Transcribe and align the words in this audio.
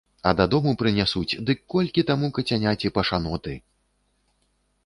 А 0.27 0.31
дадому 0.37 0.71
прынясуць, 0.81 1.39
дык 1.49 1.59
колькі 1.73 2.05
таму 2.13 2.31
кацяняці 2.39 2.93
пашаноты! 2.99 3.53